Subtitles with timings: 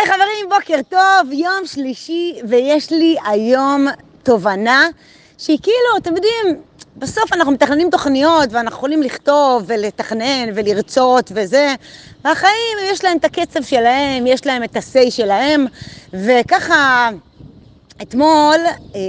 [0.00, 3.86] היי חברים, בוקר טוב, יום שלישי, ויש לי היום
[4.22, 4.88] תובנה
[5.38, 6.62] שהיא כאילו, אתם יודעים,
[6.96, 11.74] בסוף אנחנו מתכננים תוכניות ואנחנו יכולים לכתוב ולתכנן ולרצות וזה,
[12.24, 15.66] והחיים יש להם את הקצב שלהם, יש להם את ה-say שלהם,
[16.12, 17.10] וככה
[18.02, 18.58] אתמול
[18.94, 19.00] אה,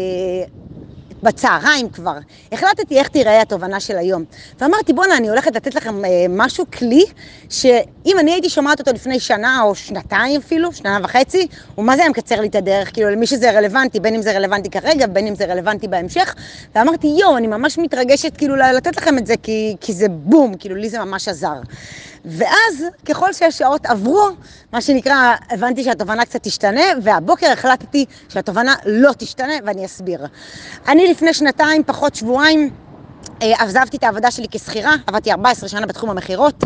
[1.24, 2.18] בצהריים כבר,
[2.52, 4.24] החלטתי איך תיראה התובנה של היום.
[4.60, 7.06] ואמרתי, בואנה, אני הולכת לתת לכם אה, משהו, כלי,
[7.50, 12.02] שאם אני הייתי שומעת אותו לפני שנה או שנתיים אפילו, שנה וחצי, הוא מה זה
[12.02, 15.28] היה מקצר לי את הדרך, כאילו, למי שזה רלוונטי, בין אם זה רלוונטי כרגע, בין
[15.28, 16.36] אם זה רלוונטי בהמשך.
[16.76, 20.76] ואמרתי, יואו, אני ממש מתרגשת כאילו לתת לכם את זה, כי, כי זה בום, כאילו,
[20.76, 21.60] לי זה ממש עזר.
[22.26, 24.30] ואז, ככל שהשעות עברו,
[24.74, 30.26] מה שנקרא, הבנתי שהתובנה קצת תשתנה, והבוקר החלטתי שהתובנה לא תשתנה, ואני אסביר.
[30.88, 32.70] אני לפני שנתיים, פחות שבועיים,
[33.42, 36.64] אה, עזבתי את העבודה שלי כשכירה, עבדתי 14 שנה בתחום המכירות,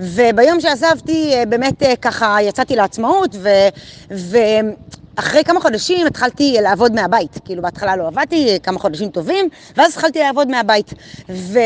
[0.00, 3.48] וביום שעזבתי, אה, באמת אה, ככה יצאתי לעצמאות, ו...
[4.10, 4.38] ו...
[5.16, 10.18] אחרי כמה חודשים התחלתי לעבוד מהבית, כאילו בהתחלה לא עבדתי, כמה חודשים טובים, ואז התחלתי
[10.18, 10.94] לעבוד מהבית.
[11.28, 11.58] ו...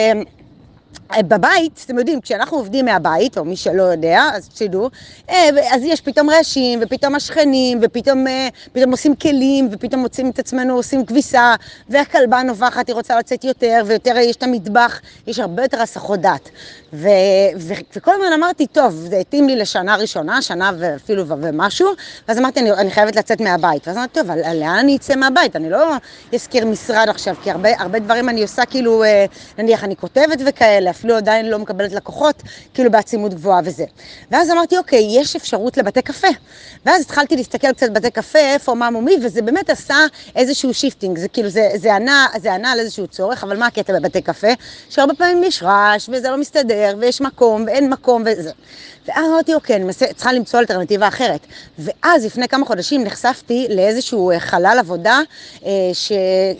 [1.21, 4.91] בבית, אתם יודעים, כשאנחנו עובדים מהבית, או מי שלא יודע, אז תדעו,
[5.31, 10.39] אה, אז יש פתאום רעשים, ופתאום השכנים, ופתאום אה, פתאום עושים כלים, ופתאום מוצאים את
[10.39, 11.55] עצמנו עושים כביסה,
[11.89, 16.51] והכלבה נובחת, היא רוצה לצאת יותר, ויותר יש את המטבח, יש הרבה יותר הסחות דעת.
[16.93, 17.09] ו-
[17.59, 21.89] ו- וכל הזמן אמרתי, טוב, זה התאים לי לשנה ראשונה, שנה ואפילו ומשהו,
[22.29, 23.89] ואז אמרתי, אני, אני חייבת לצאת מהבית.
[23.89, 25.57] ואז אמרתי, טוב, לאן אני אצא מהבית?
[25.57, 25.93] אני לא
[26.35, 29.27] אזכיר משרד עכשיו, כי הרבה, הרבה דברים אני עושה, כאילו, אה,
[29.59, 32.43] נניח, אני כותבת וכאלה, אפילו עדיין לא מקבלת לקוחות,
[32.75, 33.85] כאילו בעצימות גבוהה וזה.
[34.31, 36.29] ואז אמרתי, אוקיי, יש אפשרות לבתי קפה.
[36.87, 39.97] ואז התחלתי להסתכל קצת בבתי קפה, איפה, מה מומי, וזה באמת עשה
[40.37, 41.19] איזשהו shifting.
[41.19, 44.49] זה כאילו, זה, זה, ענה, זה ענה על איזשהו צורך, אבל מה הקטע בבתי קפה?
[44.91, 48.51] שהרבה פעמים יש רעש, וזה לא מסתדר, ויש מקום, ואין מקום, וזה.
[49.09, 51.41] ואז אמרתי, אוקיי, אני צריכה למצוא אלטרנטיבה אחרת.
[51.79, 55.21] ואז לפני כמה חודשים נחשפתי לאיזשהו אה, חלל עבודה,
[55.67, 56.13] אה, ש...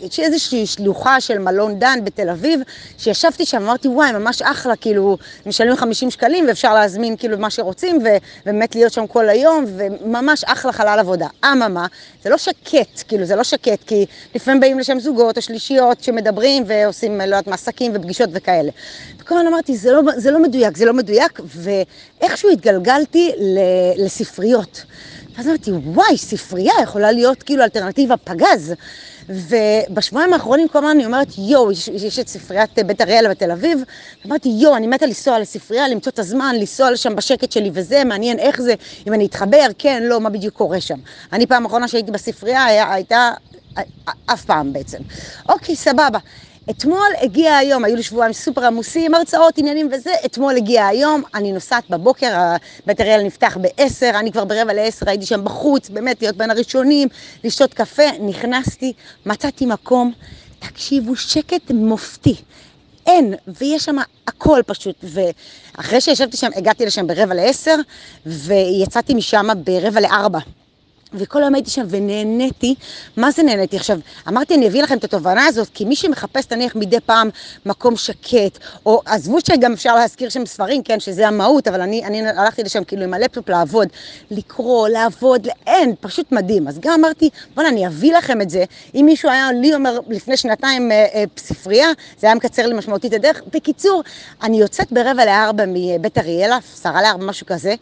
[0.09, 2.59] שאיזושהי שלוחה של מלון דן בתל אביב,
[2.97, 7.99] שישבתי שם, אמרתי, וואי, ממש אחלה, כאילו, משלמים 50 שקלים ואפשר להזמין כאילו מה שרוצים,
[8.45, 11.27] ובאמת להיות שם כל היום, וממש אחלה חלל עבודה.
[11.45, 11.85] אממה,
[12.23, 14.05] זה לא שקט, כאילו, זה לא שקט, כי
[14.35, 18.71] לפעמים באים לשם זוגות או שלישיות שמדברים ועושים, לא יודעת, מעסקים ופגישות וכאלה.
[19.19, 23.31] וכל הזמן אמרתי, זה לא, זה לא מדויק, זה לא מדויק, ואיכשהו התגלגלתי
[23.97, 24.83] לספריות.
[25.37, 28.73] ואז אמרתי, וואי, ספרייה יכולה להיות כאילו אלטרנטיבה פגז.
[29.29, 33.83] ובשבועיים האחרונים כל הזמן אני אומרת, יואו, יש, יש את ספריית בית אריאלה בתל אביב,
[34.27, 38.39] אמרתי, יואו, אני מתה לנסוע לספרייה, למצוא את הזמן, לנסוע לשם בשקט שלי וזה, מעניין
[38.39, 38.73] איך זה,
[39.07, 40.99] אם אני אתחבר, כן, לא, מה בדיוק קורה שם.
[41.33, 43.31] אני פעם אחרונה שהייתי בספרייה היה, הייתה,
[44.25, 44.97] אף פעם בעצם.
[45.49, 46.19] אוקיי, סבבה.
[46.69, 51.51] אתמול הגיע היום, היו לי שבועיים סופר עמוסים, הרצאות, עניינים וזה, אתמול הגיע היום, אני
[51.51, 56.37] נוסעת בבוקר, בית אריאל נפתח בעשר, אני כבר ברבע לעשר, הייתי שם בחוץ, באמת להיות
[56.37, 57.07] בין הראשונים,
[57.43, 58.93] לשתות קפה, נכנסתי,
[59.25, 60.13] מצאתי מקום,
[60.59, 62.35] תקשיבו, שקט מופתי.
[63.05, 63.95] אין, ויש שם
[64.27, 67.75] הכל פשוט, ואחרי שישבתי שם, הגעתי לשם ברבע לעשר,
[68.25, 70.39] ויצאתי משם ברבע לארבע.
[71.13, 72.75] וכל היום הייתי שם ונהניתי.
[73.17, 73.77] מה זה נהניתי?
[73.77, 77.29] עכשיו, אמרתי, אני אביא לכם את התובנה הזאת, כי מי שמחפש, נניח, מדי פעם
[77.65, 82.29] מקום שקט, או עזבו שגם אפשר להזכיר שם ספרים, כן, שזה המהות, אבל אני, אני
[82.29, 83.87] הלכתי לשם כאילו עם הלפטופ לעבוד,
[84.31, 86.67] לקרוא, לעבוד, אין, פשוט מדהים.
[86.67, 88.63] אז גם אמרתי, בוא'נה, אני אביא לכם את זה.
[88.95, 91.87] אם מישהו היה לי אומר לפני שנתיים אה, אה, ספרייה,
[92.19, 93.41] זה היה מקצר לי משמעותית הדרך.
[93.53, 94.03] בקיצור,
[94.43, 97.75] אני יוצאת ברבע לארבע מבית אריאלה, עשרה לארבע, משהו כזה,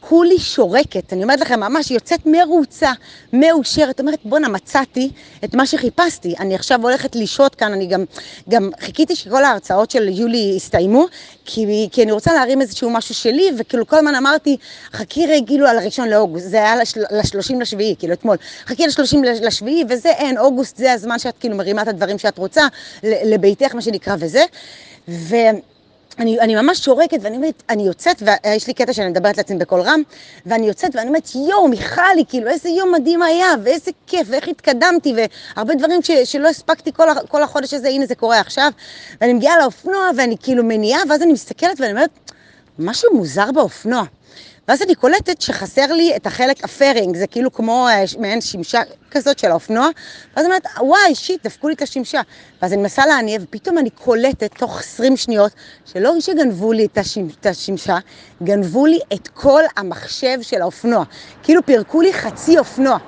[0.00, 2.92] כולי שורקת, אני אומרת לכם, ממש יוצאת מרוצה,
[3.32, 5.10] מאושרת, אומרת, בואנה, מצאתי
[5.44, 6.34] את מה שחיפשתי.
[6.40, 8.04] אני עכשיו הולכת לשהות כאן, אני גם,
[8.48, 11.06] גם חיכיתי שכל ההרצאות של יולי יסתיימו,
[11.44, 14.56] כי, כי אני רוצה להרים איזשהו משהו שלי, וכאילו כל הזמן אמרתי,
[14.92, 16.74] חכי רגע, כאילו על הראשון לאוגוסט, זה היה
[17.10, 18.36] לשלושים לשביעי, כאילו אתמול,
[18.66, 22.66] חכי לשלושים לשביעי, וזה אין, אוגוסט זה הזמן שאת כאילו מרימה את הדברים שאת רוצה,
[23.02, 24.44] לביתך, מה שנקרא, וזה.
[25.08, 25.36] ו...
[26.18, 29.80] אני, אני ממש שורקת, ואני אומרת, אני יוצאת, ויש לי קטע שאני מדברת לעצמי בקול
[29.80, 30.02] רם,
[30.46, 35.14] ואני יוצאת ואני אומרת, יואו, מיכלי, כאילו, איזה יום מדהים היה, ואיזה כיף, ואיך התקדמתי,
[35.56, 38.70] והרבה דברים ש, שלא הספקתי כל, כל החודש הזה, הנה זה קורה עכשיו.
[39.20, 42.10] ואני מגיעה לאופנוע, ואני כאילו מניעה, ואז אני מסתכלת ואני אומרת,
[42.78, 44.02] משהו מוזר באופנוע.
[44.68, 48.80] ואז אני קולטת שחסר לי את החלק הפרינג, זה כאילו כמו אה, מעין שמשה
[49.10, 49.88] כזאת של האופנוע,
[50.36, 52.20] ואז אני אומרת, וואי, שיט, דפקו לי את השמשה.
[52.62, 55.52] ואז אני מנסה להניע, ופתאום אני קולטת תוך 20 שניות,
[55.84, 57.98] שלא שגנבו לי את, השמש, את השמשה,
[58.42, 61.04] גנבו לי את כל המחשב של האופנוע.
[61.42, 62.98] כאילו פירקו לי חצי אופנוע.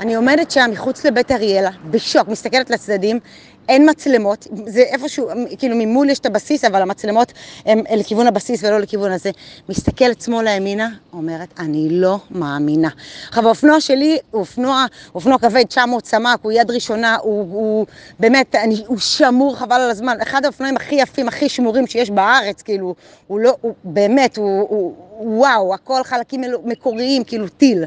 [0.00, 3.20] אני עומדת שם מחוץ לבית אריאלה, בשוק, מסתכלת לצדדים,
[3.68, 5.28] אין מצלמות, זה איפשהו,
[5.58, 7.32] כאילו ממול יש את הבסיס, אבל המצלמות
[7.66, 9.30] הן לכיוון הבסיס ולא לכיוון הזה.
[9.68, 12.88] מסתכלת שמאלה ימינה, אומרת, אני לא מאמינה.
[13.28, 17.86] עכשיו, האופנוע שלי הוא אופנוע, אופנוע כבד, 900 סמ"ק, הוא יד ראשונה, הוא, הוא
[18.20, 20.16] באמת, אני, הוא שמור חבל על הזמן.
[20.22, 22.94] אחד האופנועים הכי יפים, הכי שמורים שיש בארץ, כאילו,
[23.26, 24.94] הוא לא, הוא באמת, הוא, הוא
[25.38, 27.84] וואו, הכל חלקים מקוריים, כאילו טיל.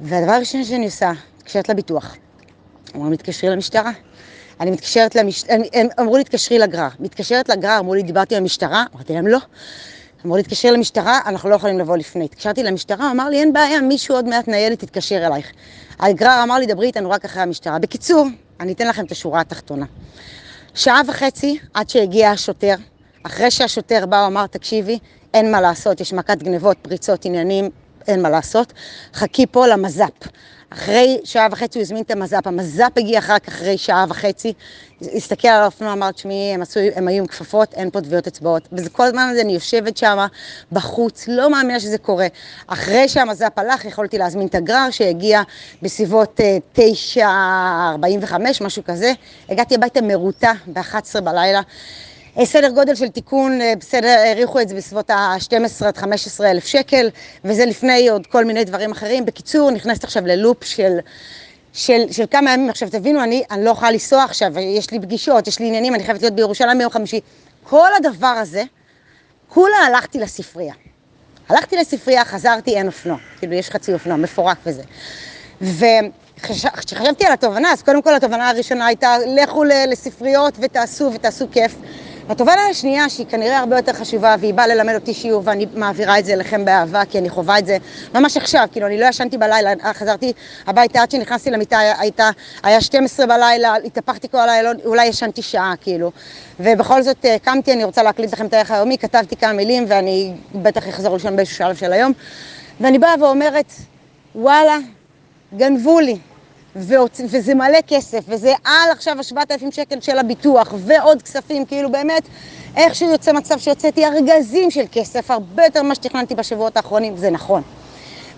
[0.00, 2.16] והדבר הראשון שאני עושה, מתקשרת לביטוח.
[2.96, 3.90] אמרו, מתקשרי למשטרה.
[4.60, 6.88] אני מתקשרת למשטרה, הם אמרו לי, תתקשרי לגרר.
[7.00, 8.84] מתקשרת לגרר, אמרו לי, דיברתי עם המשטרה?
[8.94, 9.38] אמרתי להם, לא.
[10.24, 12.24] אמרו לי, תתקשרי למשטרה, אנחנו לא יכולים לבוא לפני.
[12.24, 15.52] התקשרתי למשטרה, אמר לי, אין בעיה, מישהו עוד מעט ניידת תתקשר אלייך.
[16.00, 17.78] הגרר אמר לי, דברי איתנו רק אחרי המשטרה.
[17.78, 18.26] בקיצור,
[18.60, 19.86] אני אתן לכם את השורה התחתונה.
[20.74, 22.74] שעה וחצי עד שהגיע השוטר,
[23.22, 24.98] אחרי שהשוטר בא, הוא אמר, תקשיבי,
[25.34, 27.70] אין מה לעשות, יש מכת גנבות, פריצות, עניינים,
[28.08, 28.72] אין מה לעשות.
[29.14, 30.28] חכי פה למז"פ.
[30.70, 34.52] אחרי שעה וחצי הוא הזמין את המז"פ, המז"פ הגיע אחר כך אחרי שעה וחצי,
[35.02, 36.62] הסתכל על האופנוע, אמר, תשמעי, הם,
[36.94, 38.68] הם היו עם כפפות, אין פה טביעות אצבעות.
[38.72, 40.26] וזה כל הזמן הזה, אני יושבת שם
[40.72, 42.26] בחוץ, לא מאמינה שזה קורה.
[42.66, 45.42] אחרי שהמז"פ הלך, יכולתי להזמין את הגרר שהגיע
[45.82, 46.40] בסביבות
[46.74, 47.20] 9.45,
[48.60, 49.12] משהו כזה.
[49.48, 51.60] הגעתי הביתה מרוטה ב-11 בלילה.
[52.44, 57.10] סדר גודל של תיקון, אה, בסדר, העריכו את זה בסביבות ה-12 עד 15 אלף שקל,
[57.44, 59.26] וזה לפני עוד כל מיני דברים אחרים.
[59.26, 60.98] בקיצור, נכנסת עכשיו ללופ של...
[61.72, 65.46] של, של כמה ימים, עכשיו תבינו, אני, אני לא יכולה לנסוע עכשיו, יש לי פגישות,
[65.46, 67.20] יש לי עניינים, אני חייבת להיות בירושלים ביום חמישי.
[67.62, 68.62] כל הדבר הזה,
[69.48, 70.74] כולה הלכתי לספרייה.
[71.48, 73.16] הלכתי לספרייה, חזרתי, אין אופנוע.
[73.38, 74.82] כאילו, יש חצי אופנוע, מפורק וזה.
[75.60, 81.74] וכשחשבתי על התובנה, אז קודם כל התובנה הראשונה הייתה, לכו לספריות ותעשו ותעשו כיף.
[82.28, 86.24] התובנה השנייה, שהיא כנראה הרבה יותר חשובה, והיא באה ללמד אותי שיעור, ואני מעבירה את
[86.24, 87.76] זה אליכם באהבה, כי אני חווה את זה
[88.14, 90.32] ממש עכשיו, כאילו, אני לא ישנתי בלילה, חזרתי
[90.66, 92.30] הביתה עד שנכנסתי למיטה, הייתה,
[92.62, 96.10] היה 12 בלילה, התהפכתי כל הלילה, אולי ישנתי שעה, כאילו.
[96.60, 100.32] ובכל זאת אה, קמתי, אני רוצה להקליט לכם את הערך היומי, כתבתי כמה מילים, ואני
[100.54, 102.12] בטח אחזור לישון באיזשהו שלב של היום.
[102.80, 103.72] ואני באה ואומרת,
[104.34, 104.78] וואלה,
[105.56, 106.18] גנבו לי.
[106.76, 112.22] וזה מלא כסף, וזה על עכשיו השבעת אלפים שקל של הביטוח, ועוד כספים, כאילו באמת,
[112.76, 117.62] איכשהו יוצא מצב שיוצאתי ארגזים של כסף, הרבה יותר ממה שתכננתי בשבועות האחרונים, זה נכון.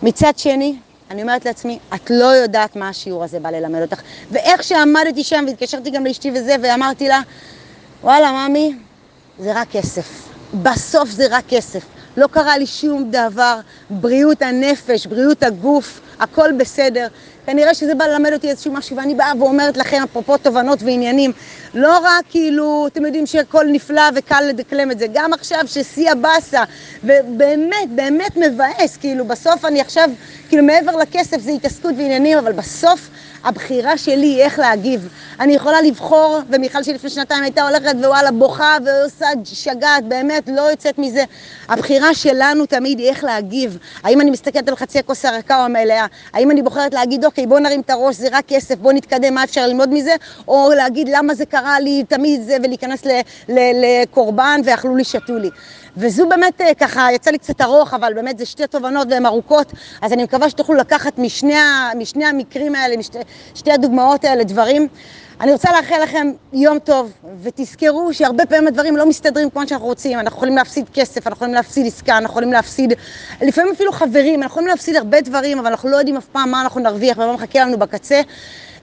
[0.02, 0.76] מצד שני,
[1.10, 4.00] אני אומרת לעצמי, את לא יודעת מה השיעור הזה בא ללמד אותך.
[4.30, 7.20] ואיך שעמדתי שם, והתקשרתי גם לאשתי וזה, ואמרתי לה,
[8.02, 8.74] וואלה, ממי,
[9.38, 10.28] זה רק כסף.
[10.62, 11.97] בסוף זה רק כסף.
[12.18, 13.60] לא קרה לי שום דבר,
[13.90, 17.06] בריאות הנפש, בריאות הגוף, הכל בסדר.
[17.46, 21.32] כנראה שזה בא ללמד אותי איזשהו משהו, ואני באה ואומרת לכם, אפרופו תובנות ועניינים,
[21.74, 26.64] לא רק כאילו, אתם יודעים שהכל נפלא וקל לדקלם את זה, גם עכשיו ששיא הבאסה,
[27.04, 30.10] ובאמת, באמת מבאס, כאילו בסוף אני עכשיו,
[30.48, 33.08] כאילו מעבר לכסף זה התעסקות ועניינים, אבל בסוף
[33.44, 35.08] הבחירה שלי איך להגיב.
[35.40, 40.98] אני יכולה לבחור, ומיכל שלפני שנתיים הייתה הולכת ווואלה בוכה ועושה שגעת, באמת לא יוצאת
[40.98, 41.24] מזה.
[41.68, 43.78] הבחירה שלנו תמיד היא איך להגיב.
[44.02, 46.06] האם אני מסתכלת על חצי הכוס הריקה או המלאה?
[46.32, 49.44] האם אני בוחרת להגיד, אוקיי, בוא נרים את הראש, זה רק כסף, בוא נתקדם, מה
[49.44, 50.14] אפשר ללמוד מזה?
[50.48, 53.02] או להגיד למה זה קרה לי תמיד זה, ולהיכנס
[53.48, 55.50] לקורבן ואכלו לי, שתו לי.
[55.96, 59.72] וזו באמת אה, ככה, יצא לי קצת ארוך, אבל באמת זה שתי תובנות והן ארוכות,
[60.02, 61.54] אז אני מקווה שתוכלו לקחת משני,
[61.98, 63.18] משני המקרים האלה, משתי
[63.54, 64.88] שתי הדוגמאות האלה, דברים.
[65.40, 67.12] אני רוצה לאחל לכם יום טוב,
[67.42, 70.18] ותזכרו שהרבה פעמים הדברים לא מסתדרים כמו שאנחנו רוצים.
[70.18, 72.92] אנחנו יכולים להפסיד כסף, אנחנו יכולים להפסיד עסקה, אנחנו יכולים להפסיד,
[73.42, 76.60] לפעמים אפילו חברים, אנחנו יכולים להפסיד הרבה דברים, אבל אנחנו לא יודעים אף פעם מה
[76.60, 78.20] אנחנו נרוויח ומה מחכה לנו בקצה.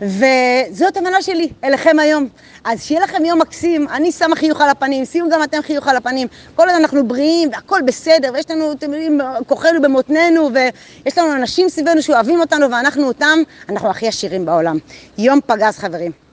[0.01, 2.27] וזאת המנה שלי אליכם היום.
[2.63, 5.97] אז שיהיה לכם יום מקסים, אני שמה חיוך על הפנים, שימו גם אתם חיוך על
[5.97, 6.27] הפנים.
[6.55, 11.69] כל עוד אנחנו בריאים והכל בסדר, ויש לנו, אתם יודעים, כוחנו במותנינו, ויש לנו אנשים
[11.69, 14.77] סביבנו שאוהבים אותנו ואנחנו אותם, אנחנו הכי עשירים בעולם.
[15.17, 16.24] יום פגז חברים.